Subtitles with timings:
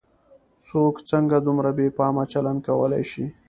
[0.67, 3.25] څوک څنګه دومره بې پامه چلن کولای شي.